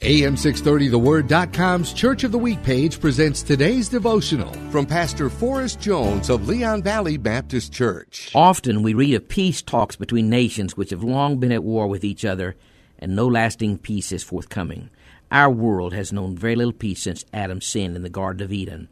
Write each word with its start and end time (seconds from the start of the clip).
AM630TheWord.com's 0.00 1.92
Church 1.92 2.24
of 2.24 2.32
the 2.32 2.38
Week 2.38 2.60
page 2.64 3.00
presents 3.00 3.42
today's 3.42 3.88
devotional 3.88 4.52
from 4.70 4.84
Pastor 4.86 5.30
Forrest 5.30 5.80
Jones 5.80 6.28
of 6.28 6.48
Leon 6.48 6.82
Valley 6.82 7.16
Baptist 7.16 7.72
Church. 7.72 8.30
Often 8.34 8.82
we 8.82 8.92
read 8.92 9.14
of 9.14 9.28
peace 9.28 9.62
talks 9.62 9.94
between 9.94 10.28
nations 10.28 10.76
which 10.76 10.90
have 10.90 11.04
long 11.04 11.38
been 11.38 11.52
at 11.52 11.62
war 11.62 11.86
with 11.86 12.02
each 12.02 12.24
other, 12.24 12.56
and 12.98 13.14
no 13.14 13.26
lasting 13.26 13.78
peace 13.78 14.10
is 14.10 14.24
forthcoming. 14.24 14.90
Our 15.30 15.50
world 15.50 15.94
has 15.94 16.12
known 16.12 16.36
very 16.36 16.56
little 16.56 16.72
peace 16.72 17.02
since 17.02 17.24
Adam 17.32 17.60
sinned 17.60 17.94
in 17.94 18.02
the 18.02 18.10
Garden 18.10 18.42
of 18.42 18.52
Eden. 18.52 18.88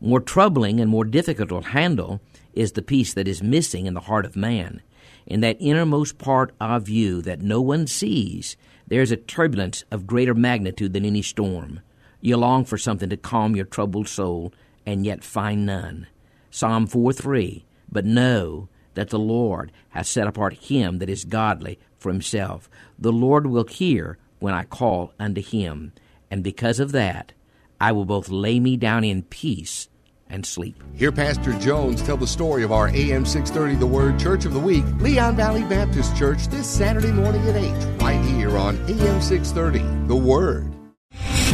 More 0.00 0.20
troubling 0.20 0.80
and 0.80 0.90
more 0.90 1.04
difficult 1.04 1.48
to 1.48 1.60
handle 1.62 2.20
is 2.52 2.72
the 2.72 2.82
peace 2.82 3.14
that 3.14 3.26
is 3.26 3.42
missing 3.42 3.86
in 3.86 3.94
the 3.94 4.00
heart 4.00 4.26
of 4.26 4.36
man. 4.36 4.82
In 5.26 5.40
that 5.40 5.56
innermost 5.60 6.18
part 6.18 6.54
of 6.60 6.88
you 6.88 7.22
that 7.22 7.42
no 7.42 7.60
one 7.60 7.86
sees, 7.86 8.56
there 8.86 9.02
is 9.02 9.12
a 9.12 9.16
turbulence 9.16 9.84
of 9.90 10.06
greater 10.06 10.34
magnitude 10.34 10.92
than 10.92 11.04
any 11.04 11.22
storm. 11.22 11.80
You 12.20 12.36
long 12.36 12.64
for 12.64 12.78
something 12.78 13.08
to 13.10 13.16
calm 13.16 13.56
your 13.56 13.64
troubled 13.64 14.08
soul, 14.08 14.52
and 14.86 15.04
yet 15.06 15.24
find 15.24 15.66
none. 15.66 16.06
Psalm 16.50 16.86
4 16.86 17.12
3 17.12 17.64
But 17.90 18.04
know 18.04 18.68
that 18.94 19.10
the 19.10 19.18
Lord 19.18 19.72
has 19.90 20.08
set 20.08 20.26
apart 20.26 20.54
him 20.54 20.98
that 20.98 21.08
is 21.08 21.24
godly 21.24 21.78
for 21.98 22.10
himself. 22.10 22.68
The 22.98 23.12
Lord 23.12 23.46
will 23.46 23.66
hear 23.66 24.18
when 24.38 24.54
I 24.54 24.64
call 24.64 25.14
unto 25.18 25.40
him, 25.40 25.92
and 26.30 26.42
because 26.42 26.80
of 26.80 26.92
that, 26.92 27.32
I 27.80 27.92
will 27.92 28.04
both 28.04 28.28
lay 28.28 28.60
me 28.60 28.76
down 28.76 29.04
in 29.04 29.22
peace 29.22 29.88
and 30.32 30.44
sleep. 30.44 30.82
Hear 30.94 31.12
Pastor 31.12 31.52
Jones 31.58 32.02
tell 32.02 32.16
the 32.16 32.26
story 32.26 32.64
of 32.64 32.72
our 32.72 32.88
AM 32.88 33.24
630 33.24 33.76
The 33.76 33.86
Word 33.86 34.18
Church 34.18 34.44
of 34.44 34.52
the 34.52 34.58
Week, 34.58 34.84
Leon 34.98 35.36
Valley 35.36 35.62
Baptist 35.62 36.16
Church, 36.16 36.48
this 36.48 36.66
Saturday 36.66 37.12
morning 37.12 37.46
at 37.48 37.56
8, 37.56 37.70
right 38.00 38.24
here 38.24 38.56
on 38.56 38.76
AM 38.88 39.20
630 39.20 40.08
The 40.08 40.16
Word. 40.16 40.72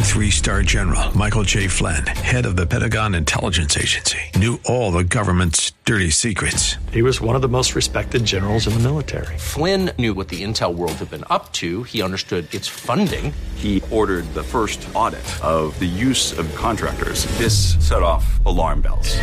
Three 0.09 0.31
star 0.31 0.63
general 0.63 1.17
Michael 1.17 1.43
J. 1.43 1.69
Flynn, 1.69 2.05
head 2.07 2.47
of 2.47 2.57
the 2.57 2.67
Pentagon 2.67 3.15
Intelligence 3.15 3.77
Agency, 3.77 4.19
knew 4.37 4.59
all 4.65 4.91
the 4.91 5.05
government's 5.05 5.73
dirty 5.85 6.11
secrets. 6.11 6.77
He 6.93 7.03
was 7.03 7.21
one 7.21 7.37
of 7.37 7.43
the 7.43 7.49
most 7.49 7.75
respected 7.75 8.25
generals 8.25 8.67
in 8.67 8.73
the 8.73 8.81
military. 8.81 9.39
Flynn 9.39 9.91
knew 9.99 10.15
what 10.15 10.29
the 10.29 10.43
intel 10.43 10.75
world 10.75 10.95
had 10.95 11.11
been 11.11 11.25
up 11.31 11.53
to. 11.55 11.85
He 11.85 12.03
understood 12.03 12.53
its 12.53 12.67
funding. 12.67 13.33
He 13.59 13.83
ordered 13.91 14.25
the 14.35 14.43
first 14.43 14.89
audit 14.95 15.27
of 15.45 15.79
the 15.79 15.87
use 15.87 16.37
of 16.37 16.53
contractors. 16.57 17.27
This 17.39 17.77
set 17.87 18.03
off 18.03 18.45
alarm 18.47 18.81
bells. 18.81 19.17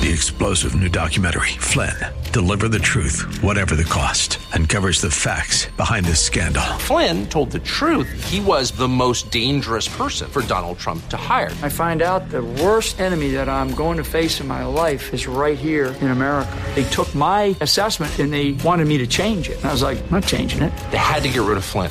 The 0.00 0.10
explosive 0.12 0.76
new 0.80 0.88
documentary, 0.88 1.58
Flynn, 1.58 1.96
Deliver 2.32 2.68
the 2.68 2.78
Truth, 2.78 3.42
Whatever 3.42 3.74
the 3.74 3.84
Cost, 3.84 4.38
uncovers 4.54 5.00
the 5.00 5.10
facts 5.10 5.72
behind 5.72 6.06
this 6.06 6.24
scandal. 6.24 6.62
Flynn 6.82 7.28
told 7.28 7.50
the 7.50 7.58
truth. 7.58 8.06
He 8.30 8.40
was 8.40 8.70
the 8.70 8.86
most 8.86 9.32
dangerous 9.32 9.88
person 9.88 10.30
for 10.30 10.42
Donald 10.42 10.78
Trump 10.78 11.06
to 11.08 11.16
hire. 11.16 11.50
I 11.64 11.68
find 11.68 12.00
out 12.00 12.28
the 12.28 12.44
worst 12.44 13.00
enemy 13.00 13.32
that 13.32 13.48
I'm 13.48 13.72
going 13.72 13.96
to 13.96 14.04
face 14.04 14.40
in 14.40 14.46
my 14.46 14.64
life 14.64 15.12
is 15.12 15.26
right 15.26 15.58
here 15.58 15.86
in 15.86 16.08
America. 16.08 16.56
They 16.76 16.84
took 16.84 17.12
my 17.12 17.56
assessment 17.60 18.16
and 18.20 18.32
they 18.32 18.52
wanted 18.52 18.86
me 18.86 18.98
to 18.98 19.06
change 19.08 19.50
it. 19.50 19.56
And 19.56 19.66
I 19.66 19.72
was 19.72 19.82
like, 19.82 20.00
I'm 20.04 20.10
not 20.10 20.24
changing 20.24 20.62
it. 20.62 20.72
They 20.92 20.98
had 20.98 21.22
to 21.22 21.28
get 21.28 21.42
rid 21.42 21.56
of 21.56 21.64
Flynn. 21.64 21.90